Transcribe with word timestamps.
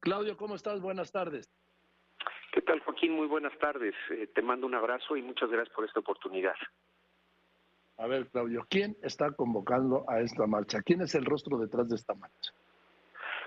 Claudio, 0.00 0.36
¿cómo 0.36 0.54
estás? 0.54 0.80
Buenas 0.80 1.12
tardes. 1.12 1.50
¿Qué 2.52 2.62
tal, 2.62 2.80
Joaquín? 2.80 3.12
Muy 3.12 3.26
buenas 3.26 3.56
tardes. 3.58 3.94
Eh, 4.10 4.26
te 4.34 4.42
mando 4.42 4.66
un 4.66 4.74
abrazo 4.74 5.16
y 5.16 5.22
muchas 5.22 5.50
gracias 5.50 5.74
por 5.74 5.84
esta 5.84 6.00
oportunidad. 6.00 6.56
A 7.98 8.06
ver, 8.06 8.26
Claudio, 8.28 8.66
¿quién 8.70 8.96
está 9.02 9.30
convocando 9.32 10.04
a 10.08 10.20
esta 10.20 10.46
marcha? 10.46 10.80
¿Quién 10.82 11.02
es 11.02 11.14
el 11.14 11.26
rostro 11.26 11.58
detrás 11.58 11.88
de 11.88 11.96
esta 11.96 12.14
marcha? 12.14 12.52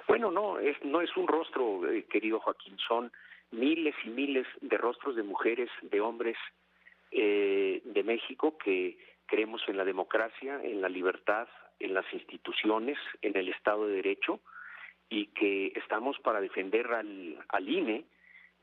Bueno, 0.07 0.31
no, 0.31 0.59
es, 0.59 0.77
no 0.83 1.01
es 1.01 1.09
un 1.17 1.27
rostro, 1.27 1.89
eh, 1.89 2.05
querido 2.05 2.39
Joaquín, 2.39 2.77
son 2.87 3.11
miles 3.51 3.95
y 4.05 4.09
miles 4.09 4.45
de 4.61 4.77
rostros 4.77 5.15
de 5.15 5.23
mujeres, 5.23 5.69
de 5.81 6.01
hombres 6.01 6.37
eh, 7.11 7.81
de 7.83 8.03
México 8.03 8.57
que 8.59 8.99
creemos 9.25 9.61
en 9.67 9.77
la 9.77 9.85
democracia, 9.85 10.61
en 10.63 10.81
la 10.81 10.89
libertad, 10.89 11.47
en 11.79 11.95
las 11.95 12.05
instituciones, 12.13 12.99
en 13.23 13.35
el 13.35 13.49
Estado 13.49 13.87
de 13.87 13.95
Derecho 13.95 14.39
y 15.09 15.27
que 15.27 15.73
estamos 15.75 16.17
para 16.19 16.41
defender 16.41 16.87
al, 16.87 17.43
al 17.49 17.69
INE 17.69 18.05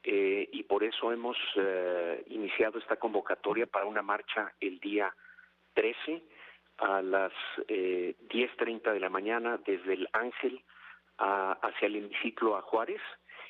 eh, 0.03 0.49
y 0.53 0.63
por 0.63 0.83
eso 0.83 1.13
hemos 1.13 1.37
eh, 1.57 2.25
iniciado 2.29 2.79
esta 2.79 2.97
convocatoria 2.97 3.67
para 3.67 3.85
una 3.85 4.01
marcha 4.01 4.53
el 4.59 4.81
día 4.81 5.15
13 5.75 6.23
a 6.79 7.03
las 7.03 7.33
eh, 7.69 8.15
10.30 8.31 8.95
de 8.95 9.01
la 9.01 9.11
mañana 9.11 9.59
desde 9.59 9.95
el 9.95 10.09
Ángel 10.13 10.63
hacia 11.19 11.87
el 11.87 11.97
hemiciclo 11.97 12.57
a 12.57 12.63
Juárez 12.63 13.03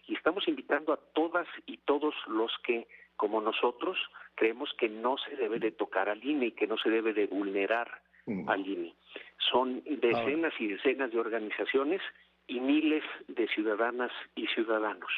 y 0.09 0.17
estamos 0.17 0.49
invitando 0.49 0.93
a 0.93 0.97
todas 0.97 1.47
y 1.67 1.77
todos 1.77 2.17
los 2.27 2.51
que, 2.65 2.89
como 3.15 3.41
nosotros, 3.41 3.97
creemos 4.35 4.75
que 4.77 4.89
no 4.89 5.17
se 5.19 5.37
debe 5.37 5.61
de 5.61 5.71
tocar 5.71 6.09
al 6.09 6.25
INE 6.25 6.47
y 6.47 6.53
que 6.53 6.67
no 6.67 6.77
se 6.79 6.91
debe 6.91 7.13
de 7.13 7.29
vulnerar 7.29 8.03
mm. 8.27 8.49
al 8.49 8.67
INE. 8.67 8.97
Son 9.39 9.85
decenas 9.85 10.53
y 10.59 10.67
decenas 10.67 11.13
de 11.13 11.21
organizaciones 11.21 12.03
y 12.47 12.61
miles 12.61 13.05
de 13.29 13.47
ciudadanas 13.49 14.11
y 14.35 14.47
ciudadanos. 14.49 15.11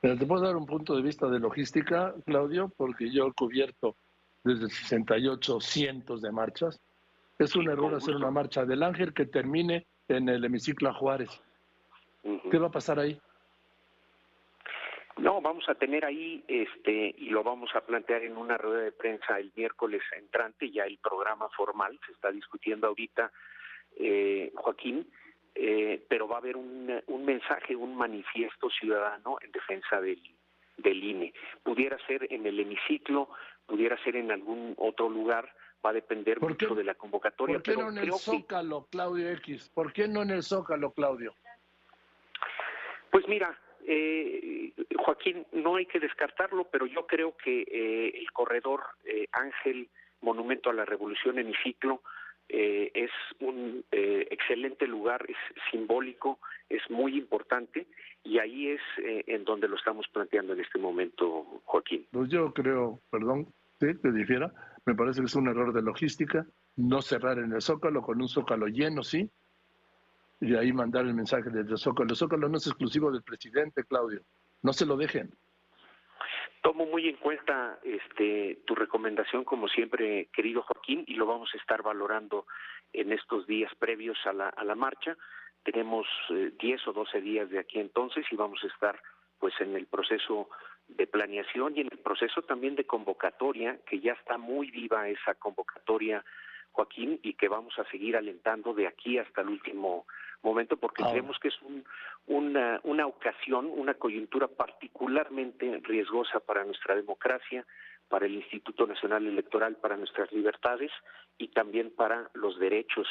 Pero 0.00 0.16
te 0.16 0.26
puedo 0.26 0.42
dar 0.42 0.56
un 0.56 0.66
punto 0.66 0.94
de 0.94 1.02
vista 1.02 1.26
de 1.28 1.38
logística, 1.38 2.14
Claudio, 2.26 2.72
porque 2.76 3.10
yo 3.10 3.26
he 3.26 3.32
cubierto 3.32 3.96
desde 4.44 4.64
el 4.64 4.70
68 4.70 5.60
cientos 5.60 6.22
de 6.22 6.30
marchas. 6.30 6.80
Es 7.38 7.56
un 7.56 7.68
error 7.68 7.94
hacer 7.94 8.14
una 8.14 8.30
marcha 8.30 8.64
del 8.64 8.82
Ángel 8.82 9.12
que 9.12 9.26
termine 9.26 9.86
en 10.08 10.28
el 10.28 10.44
hemiciclo 10.44 10.90
a 10.90 10.94
Juárez. 10.94 11.30
¿Qué 12.50 12.58
va 12.58 12.68
a 12.68 12.70
pasar 12.70 12.98
ahí? 12.98 13.20
No, 15.18 15.40
vamos 15.40 15.66
a 15.68 15.74
tener 15.74 16.04
ahí, 16.04 16.44
este, 16.46 17.14
y 17.16 17.30
lo 17.30 17.42
vamos 17.42 17.70
a 17.74 17.80
plantear 17.80 18.22
en 18.22 18.36
una 18.36 18.58
rueda 18.58 18.82
de 18.82 18.92
prensa 18.92 19.38
el 19.38 19.50
miércoles 19.56 20.02
entrante, 20.16 20.70
ya 20.70 20.84
el 20.84 20.98
programa 20.98 21.48
formal 21.56 21.98
se 22.04 22.12
está 22.12 22.30
discutiendo 22.30 22.86
ahorita, 22.86 23.32
eh, 23.98 24.52
Joaquín, 24.54 25.08
eh, 25.58 26.04
pero 26.08 26.28
va 26.28 26.36
a 26.36 26.38
haber 26.38 26.56
un, 26.56 27.02
mensaje, 27.24 27.74
un 27.74 27.96
manifiesto 27.96 28.68
ciudadano 28.70 29.38
en 29.40 29.50
defensa 29.52 30.00
del, 30.00 30.20
del 30.76 31.02
INE. 31.02 31.32
Pudiera 31.62 31.98
ser 32.06 32.30
en 32.30 32.46
el 32.46 32.60
hemiciclo, 32.60 33.30
pudiera 33.66 33.96
ser 34.04 34.16
en 34.16 34.30
algún 34.30 34.74
otro 34.76 35.08
lugar, 35.08 35.50
va 35.84 35.90
a 35.90 35.94
depender 35.94 36.40
mucho 36.40 36.74
de 36.74 36.84
la 36.84 36.94
convocatoria. 36.94 37.56
¿Por 37.56 37.62
qué 37.62 37.76
no 37.76 37.88
en 37.88 37.98
el 37.98 38.12
Zócalo, 38.12 38.86
Claudio 38.90 39.30
X? 39.30 39.70
¿Por 39.74 39.92
qué 39.92 40.06
no 40.06 40.22
en 40.22 40.30
el 40.30 40.42
Zócalo, 40.42 40.92
Claudio? 40.92 41.34
Pues 43.10 43.26
mira, 43.28 43.58
eh, 43.86 44.72
Joaquín, 44.98 45.46
no 45.52 45.76
hay 45.76 45.86
que 45.86 46.00
descartarlo, 46.00 46.64
pero 46.64 46.86
yo 46.86 47.06
creo 47.06 47.36
que 47.36 47.62
eh, 47.62 48.18
el 48.18 48.30
corredor 48.32 48.82
eh, 49.04 49.26
Ángel 49.32 49.88
Monumento 50.20 50.70
a 50.70 50.74
la 50.74 50.84
Revolución 50.84 51.38
Hemiciclo 51.38 52.02
eh, 52.48 52.90
es 52.94 53.10
un 53.40 53.84
eh, 53.90 54.28
excelente 54.30 54.86
lugar, 54.86 55.24
es 55.28 55.36
simbólico, 55.70 56.38
es 56.68 56.82
muy 56.90 57.16
importante 57.16 57.86
y 58.22 58.38
ahí 58.38 58.68
es 58.68 58.80
eh, 59.02 59.24
en 59.26 59.44
donde 59.44 59.68
lo 59.68 59.76
estamos 59.76 60.06
planteando 60.12 60.52
en 60.52 60.60
este 60.60 60.78
momento, 60.78 61.60
Joaquín. 61.64 62.06
Pues 62.12 62.28
yo 62.28 62.52
creo, 62.52 63.00
perdón, 63.10 63.46
sí, 63.80 63.94
te 64.00 64.12
difiera, 64.12 64.52
me 64.84 64.94
parece 64.94 65.20
que 65.20 65.26
es 65.26 65.34
un 65.34 65.48
error 65.48 65.72
de 65.72 65.82
logística, 65.82 66.46
no 66.76 67.02
cerrar 67.02 67.38
en 67.38 67.52
el 67.52 67.62
Zócalo 67.62 68.02
con 68.02 68.20
un 68.20 68.28
Zócalo 68.28 68.66
lleno, 68.66 69.02
sí, 69.02 69.28
y 70.40 70.54
ahí 70.54 70.72
mandar 70.72 71.06
el 71.06 71.14
mensaje 71.14 71.50
desde 71.50 71.76
Zócalo. 71.76 72.10
El 72.10 72.16
Zócalo 72.16 72.48
no 72.48 72.58
es 72.58 72.66
exclusivo 72.66 73.10
del 73.10 73.22
presidente, 73.22 73.84
Claudio, 73.84 74.20
no 74.62 74.72
se 74.72 74.86
lo 74.86 74.96
dejen. 74.96 75.30
Tomo 76.66 76.84
muy 76.84 77.08
en 77.08 77.14
cuenta 77.14 77.78
este, 77.84 78.58
tu 78.64 78.74
recomendación, 78.74 79.44
como 79.44 79.68
siempre, 79.68 80.26
querido 80.32 80.62
Joaquín, 80.62 81.04
y 81.06 81.14
lo 81.14 81.24
vamos 81.24 81.48
a 81.54 81.58
estar 81.58 81.80
valorando 81.80 82.44
en 82.92 83.12
estos 83.12 83.46
días 83.46 83.72
previos 83.78 84.18
a 84.24 84.32
la, 84.32 84.48
a 84.48 84.64
la 84.64 84.74
marcha. 84.74 85.16
Tenemos 85.62 86.08
eh, 86.30 86.50
10 86.58 86.88
o 86.88 86.92
12 86.92 87.20
días 87.20 87.50
de 87.50 87.60
aquí 87.60 87.78
entonces 87.78 88.26
y 88.32 88.34
vamos 88.34 88.64
a 88.64 88.66
estar 88.66 89.00
pues 89.38 89.54
en 89.60 89.76
el 89.76 89.86
proceso 89.86 90.48
de 90.88 91.06
planeación 91.06 91.76
y 91.76 91.82
en 91.82 91.88
el 91.92 91.98
proceso 91.98 92.42
también 92.42 92.74
de 92.74 92.84
convocatoria, 92.84 93.78
que 93.88 94.00
ya 94.00 94.14
está 94.14 94.36
muy 94.36 94.72
viva 94.72 95.08
esa 95.08 95.36
convocatoria, 95.36 96.24
Joaquín, 96.72 97.20
y 97.22 97.34
que 97.34 97.46
vamos 97.46 97.78
a 97.78 97.88
seguir 97.92 98.16
alentando 98.16 98.74
de 98.74 98.88
aquí 98.88 99.18
hasta 99.18 99.42
el 99.42 99.50
último 99.50 100.04
momento 100.42 100.76
porque 100.76 101.02
creemos 101.04 101.38
que 101.38 101.48
es 101.48 101.54
una, 102.26 102.80
una 102.84 103.06
ocasión, 103.06 103.70
una 103.74 103.94
coyuntura 103.94 104.48
particularmente 104.48 105.80
riesgosa 105.84 106.40
para 106.40 106.64
nuestra 106.64 106.94
democracia, 106.94 107.64
para 108.08 108.26
el 108.26 108.34
Instituto 108.34 108.86
Nacional 108.86 109.26
Electoral, 109.26 109.76
para 109.76 109.96
nuestras 109.96 110.30
libertades 110.32 110.90
y 111.38 111.48
también 111.48 111.90
para 111.90 112.30
los 112.34 112.58
derechos 112.58 113.06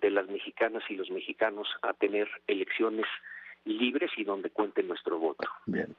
de 0.00 0.10
las 0.10 0.28
mexicanas 0.28 0.82
y 0.88 0.96
los 0.96 1.10
mexicanos 1.10 1.68
a 1.82 1.92
tener 1.92 2.28
elecciones 2.46 3.06
libres 3.64 4.10
y 4.16 4.24
donde 4.24 4.50
cuente 4.50 4.82
nuestro 4.82 5.18
voto. 5.18 5.48
Bien, 5.66 5.94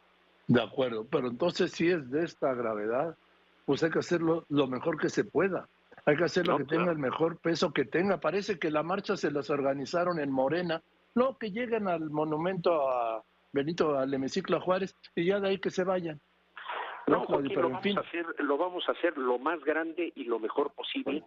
de 0.47 0.61
acuerdo, 0.61 1.05
pero 1.09 1.27
entonces 1.27 1.71
si 1.71 1.89
es 1.89 2.09
de 2.09 2.23
esta 2.23 2.53
gravedad, 2.53 3.15
pues 3.65 3.83
hay 3.83 3.91
que 3.91 3.99
hacerlo 3.99 4.45
lo 4.49 4.67
mejor 4.67 4.97
que 4.99 5.09
se 5.09 5.23
pueda. 5.23 5.67
Hay 6.09 6.17
que 6.17 6.23
hacer 6.23 6.47
lo 6.47 6.57
que 6.57 6.63
tenga 6.63 6.91
el 6.91 6.97
mejor 6.97 7.37
peso 7.37 7.71
que 7.71 7.85
tenga. 7.85 8.19
Parece 8.19 8.57
que 8.57 8.71
la 8.71 8.81
marcha 8.81 9.15
se 9.15 9.29
las 9.29 9.51
organizaron 9.51 10.19
en 10.19 10.31
Morena. 10.31 10.81
No, 11.13 11.37
que 11.37 11.51
lleguen 11.51 11.87
al 11.87 12.09
monumento 12.09 12.89
a 12.89 13.23
Benito, 13.51 13.95
al 13.95 14.11
hemiciclo 14.11 14.59
Juárez 14.59 14.95
y 15.13 15.25
ya 15.25 15.39
de 15.39 15.49
ahí 15.49 15.59
que 15.59 15.69
se 15.69 15.83
vayan. 15.83 16.19
No, 17.05 17.27
pero 17.27 17.69
lo, 17.69 17.69
vamos 17.69 17.97
a 17.97 17.99
hacer, 17.99 18.25
lo 18.39 18.57
vamos 18.57 18.89
a 18.89 18.93
hacer 18.93 19.17
lo 19.19 19.37
más 19.37 19.63
grande 19.63 20.11
y 20.15 20.23
lo 20.23 20.39
mejor 20.39 20.71
posible 20.71 21.23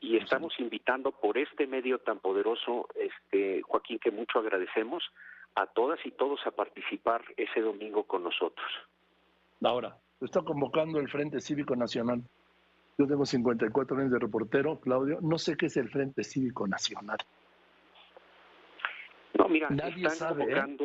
y 0.00 0.16
estamos 0.16 0.58
invitando 0.58 1.12
por 1.12 1.36
este 1.36 1.66
medio 1.66 1.98
tan 1.98 2.18
poderoso, 2.18 2.88
este 2.94 3.60
Joaquín, 3.60 3.98
que 3.98 4.10
mucho 4.10 4.38
agradecemos, 4.38 5.04
a 5.56 5.66
todas 5.66 6.00
y 6.06 6.10
todos 6.10 6.40
a 6.46 6.52
participar 6.52 7.22
ese 7.36 7.60
domingo 7.60 8.04
con 8.04 8.24
nosotros. 8.24 8.66
Ahora, 9.62 9.94
está 10.22 10.40
convocando 10.40 10.98
el 10.98 11.10
Frente 11.10 11.38
Cívico 11.40 11.76
Nacional. 11.76 12.22
Yo 12.98 13.06
tengo 13.06 13.24
54 13.24 13.96
años 13.96 14.12
de 14.12 14.18
reportero, 14.18 14.78
Claudio. 14.80 15.18
No 15.22 15.38
sé 15.38 15.56
qué 15.56 15.66
es 15.66 15.76
el 15.76 15.88
Frente 15.88 16.24
Cívico 16.24 16.66
Nacional. 16.66 17.18
No, 19.34 19.48
mira, 19.48 19.70
nadie 19.70 20.10
sabe, 20.10 20.52
¿eh? 20.52 20.76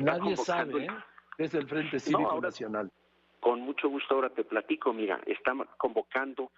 nadie 0.00 0.36
sabe 0.36 0.84
¿eh? 0.84 0.88
qué 1.36 1.44
es 1.44 1.54
el 1.54 1.66
Frente 1.66 1.98
Cívico 1.98 2.40
Nacional. 2.40 2.90
Con 3.40 3.60
mucho 3.60 3.88
gusto 3.88 4.14
ahora 4.14 4.30
te 4.30 4.44
platico. 4.44 4.92
Mira, 4.92 5.20
están 5.26 5.64
convocando 5.78 6.50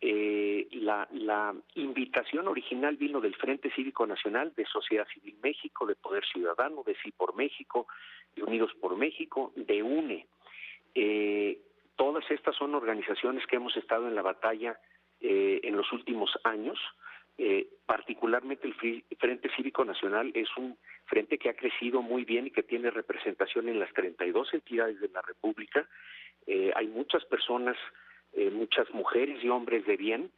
eh, 0.00 0.66
la, 0.72 1.06
la 1.12 1.54
invitación 1.74 2.48
original 2.48 2.96
vino 2.96 3.20
del 3.20 3.36
Frente 3.36 3.70
Cívico 3.70 4.06
Nacional, 4.06 4.52
de 4.56 4.64
Sociedad 4.64 5.06
Civil 5.12 5.36
México, 5.42 5.86
de 5.86 5.94
Poder 5.94 6.24
Ciudadano, 6.24 6.82
de 6.84 6.96
Sí 7.02 7.12
por 7.12 7.36
México, 7.36 7.86
de 8.34 8.42
Unidos 8.42 8.72
por 8.80 8.96
México, 8.96 9.52
de 9.54 9.82
UNE. 9.82 10.26
Eh, 10.94 11.60
Todas 12.00 12.24
estas 12.30 12.56
son 12.56 12.74
organizaciones 12.74 13.46
que 13.46 13.56
hemos 13.56 13.76
estado 13.76 14.08
en 14.08 14.14
la 14.14 14.22
batalla 14.22 14.80
eh, 15.20 15.60
en 15.62 15.76
los 15.76 15.92
últimos 15.92 16.30
años. 16.44 16.78
Eh, 17.36 17.68
particularmente 17.84 18.66
el 18.66 19.04
Frente 19.18 19.50
Cívico 19.54 19.84
Nacional 19.84 20.32
es 20.32 20.48
un 20.56 20.78
frente 21.04 21.36
que 21.36 21.50
ha 21.50 21.54
crecido 21.54 22.00
muy 22.00 22.24
bien 22.24 22.46
y 22.46 22.52
que 22.52 22.62
tiene 22.62 22.90
representación 22.90 23.68
en 23.68 23.78
las 23.78 23.92
32 23.92 24.54
entidades 24.54 24.98
de 24.98 25.10
la 25.10 25.20
República. 25.20 25.86
Eh, 26.46 26.72
hay 26.74 26.86
muchas 26.86 27.22
personas, 27.26 27.76
muchas 28.50 28.88
mujeres 28.94 29.44
y 29.44 29.50
hombres 29.50 29.84
de 29.84 29.98
bien 29.98 30.30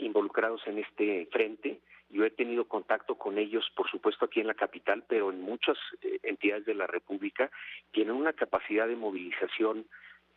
involucrados 0.00 0.66
en 0.66 0.78
este 0.78 1.28
frente. 1.30 1.78
Yo 2.08 2.24
he 2.24 2.30
tenido 2.30 2.66
contacto 2.66 3.14
con 3.14 3.38
ellos, 3.38 3.64
por 3.76 3.88
supuesto, 3.88 4.24
aquí 4.24 4.40
en 4.40 4.48
la 4.48 4.54
capital, 4.54 5.04
pero 5.06 5.30
en 5.30 5.40
muchas 5.40 5.78
entidades 6.24 6.64
de 6.64 6.74
la 6.74 6.88
República. 6.88 7.48
Tienen 7.92 8.16
una 8.16 8.32
capacidad 8.32 8.88
de 8.88 8.96
movilización 8.96 9.86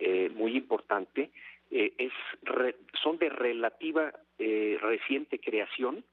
eh, 0.06 0.30
muy 0.36 0.58
importante. 0.58 1.32
Eh, 1.72 1.94
es 1.98 2.12
son 3.02 3.18
de 3.20 3.30
relativa 3.30 4.12
eh, 4.38 4.78
reciente 4.82 5.40
creación, 5.40 6.04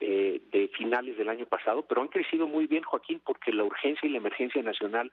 de 0.00 0.68
finales 0.76 1.16
del 1.16 1.28
año 1.28 1.46
pasado, 1.46 1.82
pero 1.82 2.00
han 2.00 2.08
crecido 2.08 2.48
muy 2.48 2.66
bien, 2.66 2.82
Joaquín, 2.82 3.20
porque 3.24 3.52
la 3.52 3.62
urgencia 3.62 4.08
y 4.08 4.10
la 4.10 4.18
emergencia 4.18 4.60
nacional 4.60 5.12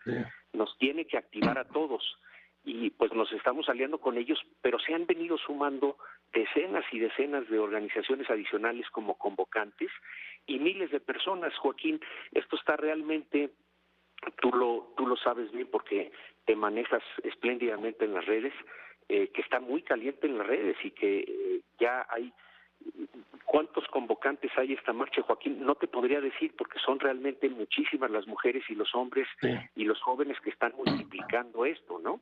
nos 0.51 0.75
tiene 0.79 1.05
que 1.05 1.17
activar 1.17 1.59
a 1.59 1.65
todos 1.65 2.17
y 2.63 2.89
pues 2.89 3.13
nos 3.13 3.31
estamos 3.31 3.69
aliando 3.69 3.99
con 3.99 4.17
ellos, 4.17 4.39
pero 4.61 4.79
se 4.79 4.95
han 4.95 5.05
venido 5.05 5.37
sumando 5.37 5.97
decenas 6.33 6.85
y 6.91 6.97
decenas 6.97 7.47
de 7.49 7.59
organizaciones 7.59 8.31
adicionales 8.31 8.89
como 8.89 9.15
convocantes 9.15 9.91
y 10.47 10.57
miles 10.57 10.89
de 10.89 10.99
personas, 10.99 11.55
Joaquín. 11.57 11.99
Esto 12.31 12.55
está 12.55 12.75
realmente 12.75 13.51
tú 14.41 14.51
lo, 14.51 14.93
tú 14.97 15.07
lo 15.07 15.15
sabes 15.17 15.51
bien 15.51 15.67
porque 15.71 16.11
te 16.45 16.55
manejas 16.55 17.03
espléndidamente 17.23 18.05
en 18.05 18.13
las 18.13 18.25
redes, 18.25 18.53
eh, 19.07 19.29
que 19.29 19.41
está 19.41 19.59
muy 19.59 19.81
caliente 19.81 20.27
en 20.27 20.37
las 20.37 20.47
redes 20.47 20.77
y 20.83 20.91
que 20.91 21.19
eh, 21.19 21.61
ya 21.79 22.05
hay 22.09 22.33
¿Cuántos 23.45 23.85
convocantes 23.87 24.51
hay 24.57 24.73
esta 24.73 24.93
marcha, 24.93 25.21
Joaquín? 25.23 25.65
No 25.65 25.75
te 25.75 25.87
podría 25.87 26.21
decir 26.21 26.53
porque 26.55 26.79
son 26.79 26.99
realmente 26.99 27.49
muchísimas 27.49 28.11
las 28.11 28.27
mujeres 28.27 28.63
y 28.69 28.75
los 28.75 28.93
hombres 28.93 29.27
y 29.75 29.85
los 29.85 29.99
jóvenes 30.01 30.37
que 30.41 30.51
están 30.51 30.73
multiplicando 30.77 31.65
esto, 31.65 31.99
¿no? 31.99 32.21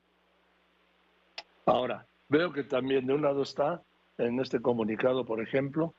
Ahora, 1.65 2.05
veo 2.29 2.53
que 2.53 2.63
también 2.63 3.05
de 3.05 3.13
un 3.13 3.21
lado 3.21 3.43
está, 3.43 3.83
en 4.17 4.39
este 4.39 4.61
comunicado, 4.61 5.25
por 5.25 5.41
ejemplo, 5.41 5.93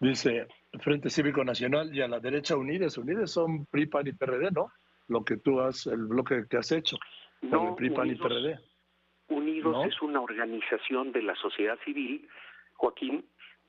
dice 0.00 0.48
Frente 0.80 1.10
Cívico 1.10 1.44
Nacional 1.44 1.94
y 1.94 2.00
a 2.00 2.08
la 2.08 2.18
derecha 2.18 2.56
Unides. 2.56 2.96
Unides 2.96 3.30
son 3.30 3.66
PRI, 3.66 3.86
PAN 3.86 4.06
y 4.06 4.12
PRD, 4.12 4.50
¿no? 4.50 4.72
Lo 5.08 5.24
que 5.24 5.36
tú 5.36 5.60
has, 5.60 5.86
el 5.86 6.06
bloque 6.06 6.44
que 6.48 6.56
has 6.56 6.72
hecho. 6.72 6.96
No, 7.42 7.76
PRI, 7.76 7.90
PAN 7.90 8.10
y 8.10 8.14
PRD. 8.14 8.58
Unidos 9.28 9.86
es 9.86 10.02
una 10.02 10.20
organización 10.20 11.12
de 11.12 11.22
la 11.22 11.34
sociedad 11.34 11.78
civil, 11.84 12.28
Joaquín, 12.74 13.24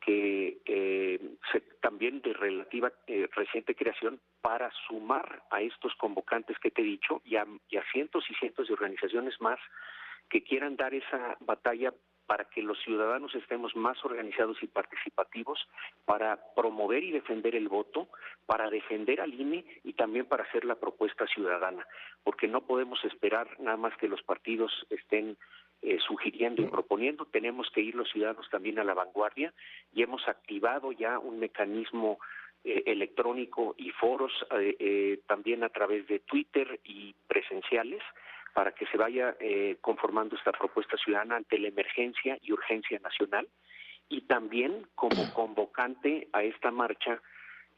que 0.06 0.62
eh, 0.66 1.20
también 1.82 2.22
de 2.22 2.34
relativa 2.34 2.92
eh, 3.08 3.28
reciente 3.36 3.76
creación 3.76 4.20
para 4.42 4.70
sumar 4.88 5.44
a 5.50 5.62
estos 5.62 5.96
convocantes 5.96 6.60
que 6.60 6.70
te 6.70 6.82
he 6.82 6.86
dicho 6.86 7.22
y 7.26 7.38
a, 7.38 7.46
cientos 7.92 8.24
y 8.30 8.36
cientos 8.36 8.68
de 8.68 8.74
organizaciones 8.74 9.40
más 9.42 9.60
que 10.30 10.44
quieran 10.44 10.76
dar 10.76 10.94
esa 10.94 11.38
batalla 11.40 11.92
para 12.26 12.46
que 12.46 12.62
los 12.62 12.80
ciudadanos 12.84 13.34
estemos 13.36 13.76
más 13.76 14.04
organizados 14.04 14.62
y 14.62 14.68
participativos, 14.68 15.68
para 16.06 16.40
promover 16.56 17.04
y 17.04 17.12
defender 17.12 17.56
el 17.56 17.68
voto, 17.68 18.08
para 18.46 18.70
defender 18.70 19.22
al 19.22 19.34
INE 19.34 19.66
y 19.84 19.94
también 19.94 20.26
para 20.26 20.44
hacer 20.44 20.66
la 20.66 20.76
propuesta 20.76 21.28
ciudadana, 21.28 21.86
porque 22.24 22.48
no 22.48 22.62
podemos 22.62 23.04
esperar 23.06 23.60
nada 23.60 23.78
más 23.78 23.96
que 23.98 24.08
los 24.08 24.22
partidos 24.24 24.72
estén 24.90 25.38
eh, 25.82 26.00
sugiriendo 26.08 26.62
y 26.62 26.68
proponiendo, 26.68 27.26
tenemos 27.26 27.70
que 27.70 27.82
ir 27.82 27.96
los 27.96 28.10
ciudadanos 28.10 28.50
también 28.50 28.80
a 28.80 28.84
la 28.84 28.94
vanguardia 28.94 29.54
y 29.94 30.02
hemos 30.02 30.28
activado 30.28 30.92
ya 30.92 31.20
un 31.20 31.40
mecanismo 31.40 32.18
eh, 32.64 32.84
electrónico 32.88 33.76
y 33.78 33.92
foros 33.92 34.32
eh, 34.58 35.20
también 35.28 35.64
a 35.64 35.70
través 35.70 36.08
de 36.08 36.20
Twitter 36.20 36.80
y 36.84 37.14
presenciales 37.28 38.02
para 38.56 38.72
que 38.72 38.88
se 38.88 38.98
vaya 38.98 39.36
conformando 39.82 40.36
esta 40.38 40.54
propuesta 40.54 40.96
ciudadana 40.98 41.36
ante 41.36 41.60
la 41.60 41.68
emergencia 41.68 42.40
y 42.42 42.54
urgencia 42.54 42.98
nacional 43.00 43.48
y 44.10 44.22
también 44.22 44.88
como 44.96 45.34
convocante 45.34 46.30
a 46.32 46.44
esta 46.44 46.72
marcha 46.72 47.22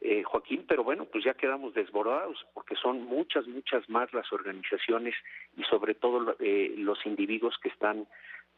eh, 0.00 0.22
Joaquín, 0.22 0.64
pero 0.68 0.84
bueno, 0.84 1.06
pues 1.06 1.24
ya 1.24 1.34
quedamos 1.34 1.74
desbordados 1.74 2.46
porque 2.54 2.76
son 2.76 3.04
muchas, 3.04 3.48
muchas 3.48 3.88
más 3.88 4.12
las 4.12 4.32
organizaciones 4.32 5.14
y 5.56 5.64
sobre 5.64 5.94
todo 5.94 6.36
eh, 6.38 6.72
los 6.76 7.04
individuos 7.04 7.56
que 7.60 7.68
están 7.68 8.06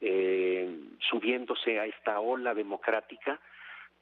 eh, 0.02 0.68
subiéndose 1.08 1.80
a 1.80 1.86
esta 1.86 2.20
ola 2.20 2.52
democrática 2.52 3.40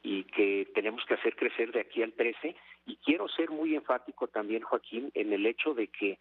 y 0.02 0.24
que 0.24 0.68
tenemos 0.74 1.04
que 1.04 1.14
hacer 1.14 1.36
crecer 1.36 1.70
de 1.70 1.80
aquí 1.80 2.02
al 2.02 2.12
13. 2.12 2.56
Y 2.86 2.96
quiero 2.96 3.28
ser 3.28 3.50
muy 3.50 3.76
enfático 3.76 4.26
también, 4.26 4.62
Joaquín, 4.62 5.12
en 5.14 5.32
el 5.32 5.46
hecho 5.46 5.74
de 5.74 5.88
que 5.88 6.18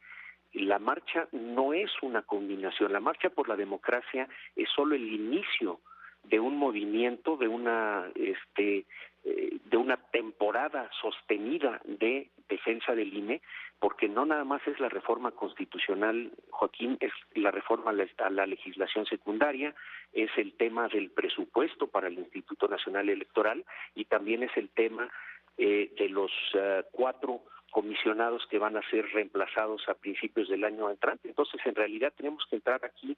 la 0.54 0.80
marcha 0.80 1.28
no 1.32 1.74
es 1.74 1.92
una 2.02 2.22
combinación, 2.22 2.94
la 2.94 3.00
marcha 3.00 3.30
por 3.30 3.50
la 3.50 3.56
democracia 3.56 4.28
es 4.56 4.70
solo 4.76 4.96
el 4.96 5.12
inicio 5.12 5.80
de 6.24 6.40
un 6.40 6.58
movimiento, 6.58 7.38
de 7.38 7.48
una 7.48 8.10
este, 8.16 8.86
eh, 9.24 9.58
de 9.66 9.78
una 9.78 9.98
temporada 9.98 10.90
sostenida 11.02 11.82
de 11.86 12.30
defensa 12.50 12.96
del 12.96 13.14
INE, 13.14 13.42
porque 13.80 14.08
no 14.08 14.26
nada 14.26 14.44
más 14.44 14.66
es 14.68 14.80
la 14.80 14.90
reforma 14.90 15.32
constitucional, 15.32 16.32
Joaquín, 16.50 16.98
es 17.00 17.12
la 17.36 17.52
reforma 17.52 17.92
a 17.92 18.30
la 18.30 18.46
legislación 18.46 19.06
secundaria, 19.06 19.76
es 20.14 20.32
el 20.38 20.54
tema 20.54 20.88
del 20.88 21.12
presupuesto 21.12 21.88
para 21.88 22.08
el 22.08 22.18
Instituto 22.18 22.68
Nacional 22.68 23.10
Electoral 23.10 23.66
y 23.96 24.06
también 24.06 24.44
es 24.44 24.56
el 24.56 24.70
tema 24.70 25.10
eh, 25.58 25.92
de 25.98 26.10
los 26.10 26.32
eh, 26.54 26.84
cuatro 26.92 27.42
comisionados 27.72 28.46
que 28.50 28.60
van 28.60 28.78
a 28.78 28.90
ser 28.90 29.06
reemplazados 29.12 29.88
a 29.88 29.94
principios 29.94 30.50
del 30.50 30.64
año 30.64 30.90
entrante. 30.90 31.28
Entonces, 31.28 31.60
en 31.66 31.76
realidad 31.76 32.14
tenemos 32.16 32.46
que 32.50 32.58
entrar 32.58 32.84
aquí 32.86 33.18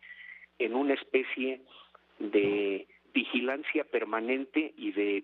en 0.58 0.76
una 0.76 0.94
especie 0.94 1.62
de 2.20 2.88
vigilancia 3.14 3.84
permanente 3.86 4.74
y 4.78 4.92
de 4.92 5.24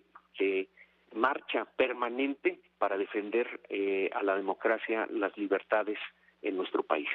marcha 1.16 1.66
permanente 1.78 2.60
para 2.78 2.98
defender 2.98 3.62
eh, 3.70 4.10
a 4.14 4.22
la 4.22 4.36
democracia, 4.36 5.08
las 5.12 5.36
libertades 5.38 5.98
en 6.42 6.58
nuestro 6.58 6.84
país. 6.84 7.08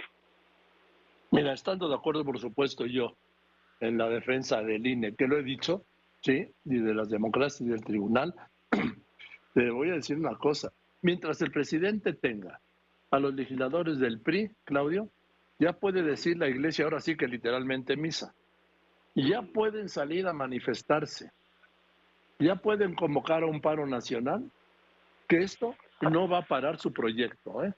Mira, 1.30 1.52
estando 1.52 1.88
de 1.88 1.94
acuerdo, 1.94 2.24
por 2.24 2.38
supuesto, 2.40 2.86
yo 2.86 3.16
en 3.80 3.98
la 3.98 4.08
defensa 4.08 4.62
del 4.62 4.86
INE, 4.86 5.14
que 5.14 5.26
lo 5.26 5.38
he 5.38 5.42
dicho, 5.42 5.84
sí, 6.20 6.48
y 6.64 6.78
de 6.78 6.94
las 6.94 7.08
democracias 7.08 7.60
y 7.60 7.70
del 7.70 7.84
tribunal, 7.84 8.34
te 9.54 9.70
voy 9.70 9.90
a 9.90 9.94
decir 9.94 10.18
una 10.18 10.36
cosa. 10.36 10.72
Mientras 11.02 11.40
el 11.42 11.50
presidente 11.50 12.12
tenga 12.12 12.60
a 13.10 13.18
los 13.18 13.34
legisladores 13.34 13.98
del 13.98 14.20
PRI, 14.20 14.50
Claudio, 14.64 15.08
ya 15.58 15.72
puede 15.72 16.02
decir 16.02 16.38
la 16.38 16.48
iglesia 16.48 16.84
ahora 16.84 17.00
sí 17.00 17.16
que 17.16 17.26
literalmente 17.26 17.96
misa. 17.96 18.34
Y 19.14 19.30
ya 19.30 19.42
pueden 19.42 19.88
salir 19.88 20.26
a 20.26 20.32
manifestarse 20.32 21.32
ya 22.40 22.56
pueden 22.56 22.94
convocar 22.94 23.42
a 23.42 23.46
un 23.46 23.60
paro 23.60 23.86
nacional, 23.86 24.50
que 25.28 25.42
esto 25.42 25.76
no 26.00 26.28
va 26.28 26.38
a 26.38 26.46
parar 26.46 26.78
su 26.78 26.92
proyecto. 26.92 27.62
¿eh? 27.62 27.74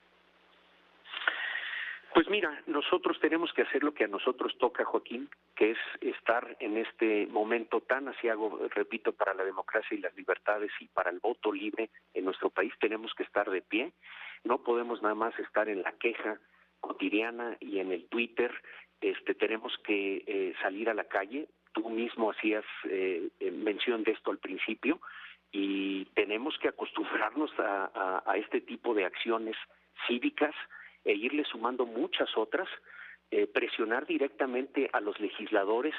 Pues 2.15 2.29
mira, 2.29 2.63
nosotros 2.67 3.19
tenemos 3.21 3.53
que 3.53 3.63
hacer 3.63 3.83
lo 3.83 3.95
que 3.95 4.05
a 4.05 4.09
nosotros 4.09 4.57
toca, 4.59 4.85
Joaquín, 4.85 5.31
que 5.57 5.71
es 5.71 5.79
estar 6.01 6.57
en 6.61 6.77
este 6.77 7.27
momento 7.27 7.81
tan 7.81 8.09
asiago, 8.09 8.61
repito, 8.75 9.13
para 9.13 9.33
la 9.33 9.45
democracia 9.45 9.97
y 9.97 10.01
las 10.01 10.15
libertades 10.15 10.71
y 10.81 10.89
para 10.89 11.11
el 11.11 11.21
voto 11.21 11.53
libre 11.53 11.91
en 12.13 12.25
nuestro 12.27 12.51
país. 12.51 12.73
Tenemos 12.81 13.15
que 13.15 13.23
estar 13.23 13.51
de 13.51 13.63
pie. 13.63 13.93
No 14.45 14.63
podemos 14.63 15.01
nada 15.03 15.15
más 15.15 15.39
estar 15.39 15.69
en 15.69 15.83
la 15.83 15.93
queja 15.93 16.39
cotidiana 16.81 17.57
y 17.61 17.79
en 17.79 17.93
el 17.93 18.07
Twitter. 18.09 18.53
Este, 19.01 19.35
tenemos 19.35 19.73
que 19.79 20.23
eh, 20.27 20.55
salir 20.61 20.91
a 20.91 20.95
la 20.95 21.05
calle 21.05 21.49
tú 21.73 21.89
mismo 21.89 22.31
hacías 22.31 22.65
eh, 22.85 23.29
eh, 23.41 23.51
mención 23.51 24.05
de 24.05 24.13
esto 24.13 24.31
al 24.31 24.39
principio 24.39 25.01
y 25.51 26.07
tenemos 26.15 26.57
que 26.59 26.69
acostumbrarnos 26.69 27.51
a, 27.59 28.23
este 28.37 28.61
tipo 28.63 28.95
de 28.95 29.05
acciones 29.05 29.57
cívicas 30.07 30.55
e 31.05 31.15
irle 31.15 31.45
sumando 31.45 31.87
muchas 31.87 32.37
otras, 32.37 32.69
eh, 33.31 33.47
presionar 33.47 34.07
directamente 34.07 34.91
a 34.93 35.01
los 35.01 35.19
legisladores 35.21 35.95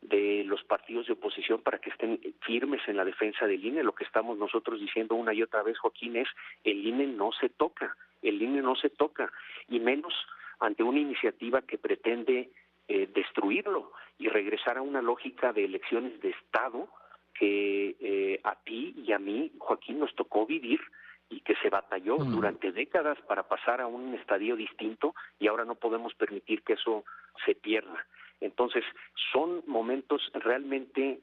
de 0.00 0.44
los 0.44 0.62
partidos 0.64 1.06
de 1.06 1.14
oposición 1.14 1.62
para 1.62 1.78
que 1.78 1.90
estén 1.90 2.20
firmes 2.42 2.80
en 2.86 2.96
la 2.96 3.04
defensa 3.04 3.46
del 3.46 3.64
INE. 3.64 3.82
Lo 3.82 3.94
que 3.94 4.04
estamos 4.04 4.38
nosotros 4.38 4.80
diciendo 4.80 5.14
una 5.14 5.34
y 5.34 5.42
otra 5.42 5.62
vez, 5.62 5.78
Joaquín, 5.78 6.16
es 6.16 6.28
el 6.64 6.86
INE 6.86 7.06
no 7.06 7.32
se 7.32 7.48
toca, 7.48 7.96
el 8.22 8.40
INE 8.40 8.62
no 8.62 8.76
se 8.76 8.90
toca, 8.90 9.32
y 9.68 9.80
menos 9.80 10.14
ante 10.60 10.82
una 10.82 11.00
iniciativa 11.00 11.62
que 11.62 11.78
pretende 11.78 12.50
eh, 12.88 13.08
destruirlo 13.12 13.92
y 14.18 14.28
regresar 14.28 14.78
a 14.78 14.82
una 14.82 15.02
lógica 15.02 15.52
de 15.52 15.64
elecciones 15.64 16.20
de 16.20 16.30
Estado 16.30 16.88
que 17.34 17.96
eh, 18.00 18.40
a 18.44 18.54
ti 18.56 18.94
y 18.96 19.12
a 19.12 19.18
mí, 19.18 19.52
Joaquín, 19.58 19.98
nos 19.98 20.14
tocó 20.14 20.46
vivir 20.46 20.80
y 21.28 21.40
que 21.40 21.56
se 21.56 21.70
batalló 21.70 22.16
durante 22.18 22.72
décadas 22.72 23.18
para 23.22 23.48
pasar 23.48 23.80
a 23.80 23.86
un 23.86 24.14
estadio 24.14 24.56
distinto 24.56 25.14
y 25.38 25.48
ahora 25.48 25.64
no 25.64 25.74
podemos 25.74 26.14
permitir 26.14 26.62
que 26.62 26.74
eso 26.74 27.04
se 27.44 27.54
pierda. 27.54 28.06
Entonces, 28.40 28.84
son 29.32 29.62
momentos 29.66 30.30
realmente 30.34 31.20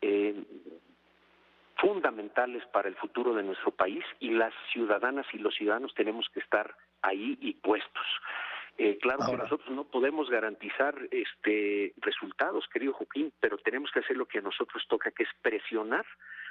eh, 0.00 0.42
fundamentales 1.76 2.64
para 2.72 2.88
el 2.88 2.96
futuro 2.96 3.34
de 3.34 3.42
nuestro 3.42 3.70
país 3.70 4.04
y 4.18 4.30
las 4.30 4.54
ciudadanas 4.72 5.26
y 5.32 5.38
los 5.38 5.54
ciudadanos 5.54 5.94
tenemos 5.94 6.28
que 6.32 6.40
estar 6.40 6.74
ahí 7.02 7.38
y 7.40 7.54
puestos. 7.54 8.06
Eh, 8.76 8.98
claro 9.00 9.20
que 9.30 9.36
nosotros 9.36 9.70
no 9.70 9.84
podemos 9.84 10.28
garantizar 10.28 10.96
este 11.12 11.92
resultados, 11.98 12.66
querido 12.72 12.92
Joaquín, 12.94 13.32
pero 13.38 13.56
tenemos 13.58 13.90
que 13.92 14.00
hacer 14.00 14.16
lo 14.16 14.26
que 14.26 14.38
a 14.38 14.42
nosotros 14.42 14.82
toca, 14.88 15.12
que 15.12 15.22
es 15.22 15.28
presionar 15.42 16.04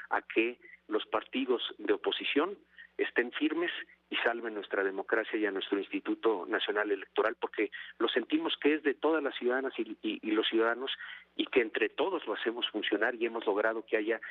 a 0.10 0.22
que 0.22 0.58
los 0.88 1.06
partidos 1.08 1.62
de 1.80 1.94
oposición 1.94 2.58
estén 2.98 3.32
firmes 3.32 3.72
y 4.10 4.16
salven 4.18 4.54
nuestra 4.54 4.84
democracia 4.84 5.38
y 5.40 5.46
a 5.46 5.52
nuestro 5.52 5.80
Instituto 5.80 6.46
Nacional 6.48 6.92
Electoral, 6.92 7.36
porque 7.40 7.72
lo 7.98 8.08
sentimos 8.08 8.56
que 8.58 8.76
es 8.76 8.84
de 8.84 8.94
todas 8.94 9.24
las 9.24 9.36
ciudadanas 9.36 9.74
y, 9.78 9.98
y 10.02 10.32
los 10.32 10.48
ciudadanos 10.48 10.92
y 11.36 11.46
que 11.46 11.62
entre 11.62 11.90
todos 11.90 12.26
lo 12.28 12.34
hacemos 12.34 12.70
funcionar 12.70 13.16
y 13.16 13.26
hemos 13.26 13.46
logrado 13.46 13.84
que 13.86 13.98
haya 13.98 14.22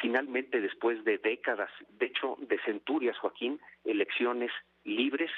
finalmente, 0.00 0.60
después 0.60 1.04
de 1.04 1.18
décadas, 1.18 1.70
de 1.98 2.06
hecho, 2.06 2.36
de 2.40 2.58
centurias, 2.64 3.18
Joaquín, 3.18 3.60
elecciones 3.84 4.50
libres, 4.84 5.30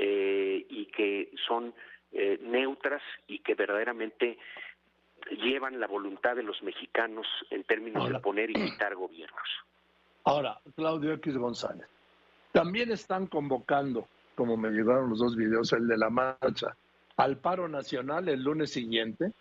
eh, 0.00 0.64
y 0.70 0.86
que 0.86 1.32
son 1.46 1.74
eh, 2.12 2.38
neutras 2.40 3.02
y 3.26 3.40
que 3.40 3.56
verdaderamente 3.56 4.38
llevan 5.30 5.80
la 5.80 5.88
voluntad 5.88 6.36
de 6.36 6.44
los 6.44 6.62
mexicanos 6.62 7.26
en 7.50 7.64
términos 7.64 8.08
de 8.08 8.20
poner 8.20 8.48
y 8.50 8.54
quitar 8.54 8.94
gobiernos. 8.94 9.48
Ahora, 10.22 10.60
Claudio 10.76 11.14
X 11.14 11.36
González, 11.36 11.88
también 12.52 12.90
están 12.90 13.26
convocando 13.26 14.06
como 14.38 14.56
me 14.56 14.70
llegaron 14.70 15.10
los 15.10 15.18
dos 15.18 15.34
videos, 15.34 15.72
el 15.72 15.88
de 15.88 15.98
la 15.98 16.10
marcha, 16.10 16.76
al 17.16 17.38
paro 17.38 17.66
nacional 17.66 18.28
el 18.28 18.40
lunes 18.40 18.70
siguiente? 18.70 19.32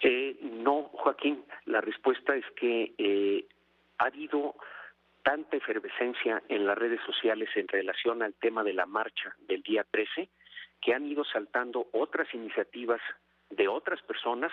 Eh, 0.00 0.36
no, 0.42 0.90
Joaquín, 0.92 1.44
la 1.66 1.80
respuesta 1.80 2.34
es 2.34 2.44
que 2.56 2.92
eh, 2.98 3.46
ha 3.98 4.06
habido 4.06 4.56
tanta 5.22 5.56
efervescencia 5.56 6.42
en 6.48 6.66
las 6.66 6.76
redes 6.76 6.98
sociales 7.06 7.48
en 7.54 7.68
relación 7.68 8.24
al 8.24 8.34
tema 8.34 8.64
de 8.64 8.72
la 8.72 8.86
marcha 8.86 9.36
del 9.46 9.62
día 9.62 9.86
13 9.88 10.28
que 10.80 10.92
han 10.92 11.06
ido 11.06 11.22
saltando 11.24 11.86
otras 11.92 12.26
iniciativas 12.34 13.00
de 13.50 13.68
otras 13.68 14.02
personas. 14.02 14.50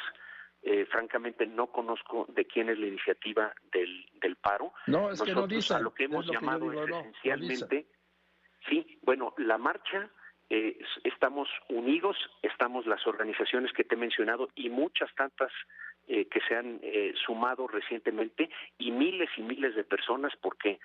Eh, 0.70 0.86
francamente, 0.86 1.48
no 1.48 1.68
conozco 1.68 2.26
de 2.28 2.44
quién 2.44 2.68
es 2.68 2.78
la 2.78 2.88
iniciativa 2.88 3.54
del, 3.72 4.06
del 4.20 4.36
paro. 4.36 4.74
No, 4.88 5.10
es 5.10 5.22
que 5.22 5.34
no 5.34 5.48
dice. 5.48 5.76
A 5.76 5.80
lo 5.80 5.94
que 5.94 6.04
hemos 6.04 6.28
llamado 6.30 6.70
esencialmente. 6.74 7.88
sí, 8.68 9.00
bueno, 9.02 9.34
la 9.38 9.58
marcha 9.58 10.10
eh, 10.50 10.78
estamos 11.06 11.48
unidos, 11.70 12.18
estamos 12.42 12.86
las 12.86 13.08
organizaciones 13.08 13.72
que 13.72 13.86
te 13.86 13.96
he 13.96 13.98
mencionado 13.98 14.50
y 14.56 14.70
muchas 14.70 15.14
tantas 15.16 15.54
eh, 16.06 16.26
que 16.28 16.42
se 16.42 16.56
han 16.56 16.82
eh, 16.84 17.14
sumado 17.26 17.68
recientemente 17.68 18.50
y 18.78 18.92
miles 18.92 19.30
y 19.38 19.44
miles 19.44 19.74
de 19.74 19.86
personas 19.86 20.34
porque 20.42 20.80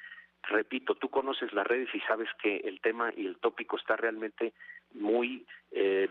repito, 0.45 0.95
tú 0.95 1.09
conoces 1.09 1.53
las 1.53 1.67
redes 1.67 1.89
y 1.95 2.01
sabes 2.01 2.29
que 2.41 2.59
el 2.59 2.81
tema 2.81 3.13
y 3.17 3.27
el 3.27 3.39
tópico 3.39 3.77
está 3.77 3.97
realmente 3.97 4.53
muy 4.95 5.47
eh, 5.71 6.09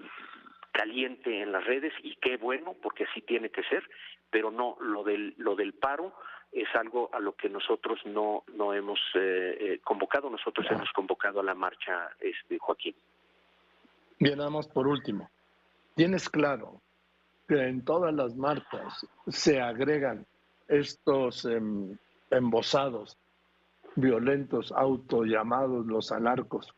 caliente 0.72 1.42
en 1.42 1.51
las 1.51 1.66
redes 1.66 1.94
y 2.04 2.16
qué 2.16 2.38
bueno 2.38 2.75
porque 2.82 3.06
así 3.06 3.22
tiene 3.22 3.50
que 3.50 3.63
ser, 3.63 3.84
pero 4.30 4.51
no 4.51 4.78
lo 4.82 5.04
del 5.04 5.36
lo 5.38 5.56
del 5.56 5.74
paro 5.74 6.13
es 6.51 6.68
algo 6.75 7.10
a 7.13 7.20
lo 7.20 7.34
que 7.34 7.50
nosotros 7.50 8.00
no 8.06 8.44
no 8.54 8.74
hemos 8.74 9.00
convocado, 9.84 10.30
nosotros 10.30 10.68
hemos 10.70 10.90
convocado 10.92 11.40
a 11.40 11.44
la 11.44 11.56
marcha, 11.56 12.10
este 12.20 12.58
Joaquín. 12.58 12.96
Bien, 14.20 14.38
nada 14.38 14.50
más 14.50 14.68
por 14.68 14.88
último. 14.88 15.30
Tienes 15.96 16.30
claro 16.30 16.82
que 17.48 17.56
en 17.68 17.84
todas 17.84 18.13
las 18.13 18.36
marcas 18.36 19.06
se 19.28 19.60
agregan 19.60 20.25
estos 20.68 21.44
em, 21.46 21.98
embosados 22.30 23.18
violentos, 23.96 24.72
autollamados 24.72 25.86
los 25.86 26.12
anarcos, 26.12 26.74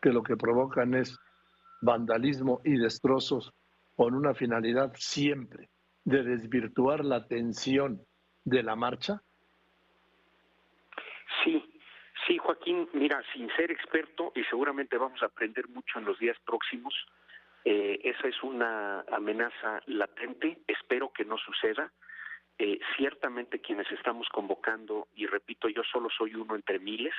que 0.00 0.10
lo 0.10 0.22
que 0.22 0.36
provocan 0.36 0.94
es 0.94 1.18
vandalismo 1.80 2.60
y 2.64 2.76
destrozos 2.76 3.52
con 3.94 4.14
una 4.14 4.34
finalidad 4.34 4.92
siempre 4.96 5.68
de 6.04 6.22
desvirtuar 6.22 7.04
la 7.04 7.16
atención 7.16 8.00
de 8.44 8.62
la 8.62 8.76
marcha? 8.76 9.22
Sí, 11.42 11.64
sí, 12.26 12.38
Joaquín, 12.38 12.88
mira, 12.92 13.22
sin 13.32 13.48
ser 13.56 13.70
experto, 13.70 14.32
y 14.34 14.44
seguramente 14.44 14.96
vamos 14.98 15.22
a 15.22 15.26
aprender 15.26 15.68
mucho 15.68 15.98
en 15.98 16.04
los 16.04 16.18
días 16.18 16.36
próximos, 16.44 16.94
eh, 17.64 17.98
esa 18.04 18.28
es 18.28 18.40
una 18.44 19.00
amenaza 19.10 19.80
latente, 19.86 20.58
espero 20.68 21.12
que 21.12 21.24
no 21.24 21.36
suceda. 21.36 21.92
Eh, 22.58 22.78
ciertamente 22.96 23.60
quienes 23.60 23.90
estamos 23.90 24.28
convocando, 24.28 25.08
y 25.14 25.26
repito, 25.26 25.68
yo 25.68 25.82
solo 25.82 26.08
soy 26.16 26.34
uno 26.36 26.54
entre 26.54 26.78
miles, 26.78 27.12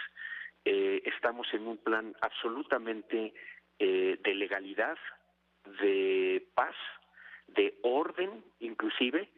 eh, 0.64 1.04
estamos 1.06 1.48
en 1.54 1.68
un 1.68 1.78
plan 1.78 2.16
absolutamente 2.22 3.34
de 3.80 4.36
legalidad, 4.36 4.98
de 5.82 6.48
paz, 6.56 6.76
de 7.48 7.78
orden 7.84 8.44
inclusive, 8.60 9.30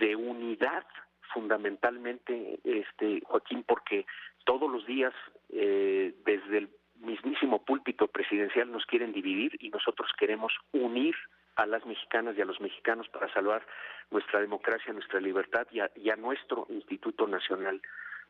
de 0.00 0.16
unidad 0.16 0.86
fundamentalmente, 1.32 2.60
este 2.64 3.20
Joaquín, 3.24 3.64
porque 3.66 4.06
todos 4.44 4.70
los 4.70 4.86
días 4.86 5.12
desde 5.48 6.58
el 6.58 6.68
mismísimo 7.00 7.64
púlpito 7.64 8.08
presidencial 8.08 8.70
nos 8.70 8.86
quieren 8.86 9.12
dividir 9.12 9.56
y 9.60 9.70
nosotros 9.70 10.10
queremos 10.18 10.52
unir 10.72 11.14
a 11.56 11.66
las 11.66 11.84
mexicanas 11.86 12.36
y 12.36 12.40
a 12.40 12.44
los 12.44 12.60
mexicanos 12.60 13.08
para 13.08 13.32
salvar 13.32 13.64
nuestra 14.10 14.40
democracia, 14.40 14.92
nuestra 14.92 15.20
libertad 15.20 15.66
y 15.72 16.10
a, 16.10 16.16
nuestro 16.16 16.66
Instituto 16.70 17.26
Nacional 17.26 17.80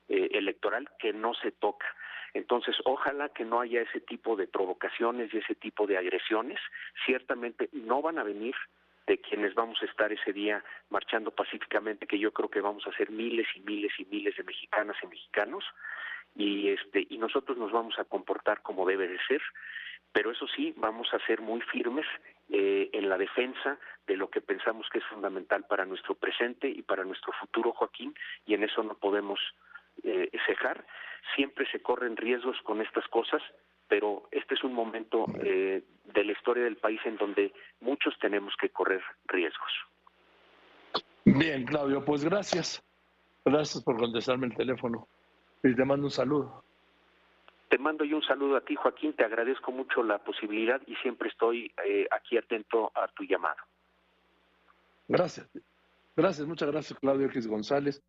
eh, 0.09 0.29
Electoral 0.33 0.89
que 0.99 1.13
no 1.13 1.35
se 1.35 1.53
toca. 1.53 1.87
Entonces, 2.35 2.77
ojalá 2.85 3.29
que 3.31 3.45
no 3.45 3.61
haya 3.61 3.81
ese 3.81 4.01
tipo 4.01 4.37
de 4.37 4.47
provocaciones 4.47 5.33
y 5.33 5.39
ese 5.39 5.55
tipo 5.55 5.87
de 5.87 5.97
agresiones. 5.97 6.59
Ciertamente 7.07 7.69
no 7.73 8.03
van 8.03 8.19
a 8.19 8.25
venir 8.25 8.55
de 9.07 9.19
quienes 9.19 9.55
vamos 9.55 9.81
a 9.83 9.87
estar 9.87 10.13
ese 10.13 10.33
día 10.33 10.65
marchando 10.91 11.31
pacíficamente, 11.31 12.07
que 12.07 12.19
yo 12.19 12.33
creo 12.33 12.49
que 12.49 12.61
vamos 12.61 12.87
a 12.87 12.97
ser 12.97 13.11
miles 13.11 13.47
y 13.55 13.61
miles 13.61 13.93
y 13.99 14.05
miles 14.07 14.37
de 14.37 14.43
mexicanas 14.43 14.97
y 15.03 15.07
mexicanos, 15.07 15.65
y 16.35 16.71
este 16.71 17.07
y 17.09 17.19
nosotros 17.19 17.57
nos 17.57 17.71
vamos 17.71 17.99
a 17.99 18.05
comportar 18.05 18.63
como 18.63 18.87
debe 18.87 19.07
de 19.07 19.19
ser 19.29 19.41
pero 20.15 20.31
eso 20.31 20.47
sí 20.47 20.73
vamos 20.77 21.13
a 21.13 21.19
ser 21.27 21.41
muy 21.41 21.61
firmes 21.61 22.07
eh, 22.49 22.89
en 22.93 23.09
la 23.09 23.19
defensa 23.19 23.79
de 24.07 24.17
lo 24.17 24.31
que 24.31 24.41
pensamos 24.41 24.89
que 24.89 24.99
es 24.99 25.05
fundamental 25.07 25.65
para 25.69 25.85
nuestro 25.85 26.15
presente 26.15 26.69
y 26.69 26.83
para 26.83 27.05
nuestro 27.05 27.33
futuro 27.33 27.73
Joaquín 27.73 28.15
y 28.47 28.55
en 28.55 28.63
eso 28.63 28.83
no 28.85 28.95
podemos 28.95 29.41
eh, 30.05 30.31
cejar 30.47 30.87
siempre 31.35 31.67
se 31.71 31.81
corren 31.81 32.17
riesgos 32.17 32.57
con 32.63 32.81
estas 32.81 33.07
cosas 33.09 33.43
pero 33.87 34.29
este 34.31 34.55
es 34.55 34.65
un 34.65 34.73
momento 34.73 35.27
eh, 35.43 35.85
de 36.05 36.25
la 36.25 36.33
historia 36.33 36.65
del 36.65 36.77
país 36.77 37.01
en 37.05 37.17
donde 37.17 37.53
muchos 37.81 38.19
tenemos 38.19 38.55
que 38.61 38.71
correr 38.71 39.03
riesgos 39.27 39.73
bien 41.25 41.65
Claudio 41.65 42.05
pues 42.05 42.25
gracias 42.25 42.83
gracias 43.45 43.83
por 43.83 43.97
contestarme 43.97 44.47
el 44.47 44.55
teléfono 44.55 45.07
y 45.65 45.75
te 45.75 45.85
mando 45.85 46.07
un 46.07 46.11
saludo. 46.11 46.63
Te 47.69 47.79
mando 47.79 48.05
yo 48.05 48.17
un 48.17 48.23
saludo 48.23 48.57
a 48.57 48.61
ti, 48.61 48.77
Joaquín. 48.77 49.15
Te 49.15 49.25
agradezco 49.25 49.73
mucho 49.73 50.03
la 50.03 50.19
posibilidad 50.19 50.81
y 50.87 50.95
siempre 50.97 51.29
estoy 51.31 51.73
eh, 51.85 52.07
aquí 52.11 52.37
atento 52.37 52.93
a 52.95 53.09
tu 53.09 53.25
llamado. 53.25 53.57
Gracias. 55.09 55.49
Gracias, 56.17 56.47
muchas 56.47 56.71
gracias, 56.71 56.99
Claudio 57.01 57.27
X 57.27 57.49
González. 57.49 58.03